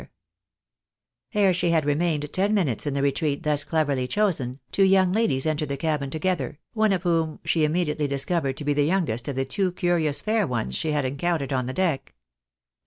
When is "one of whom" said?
6.73-7.39